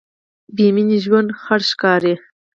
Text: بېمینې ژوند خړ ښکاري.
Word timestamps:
بېمینې 0.55 0.97
ژوند 1.05 1.29
خړ 1.41 1.61
ښکاري. 1.71 2.13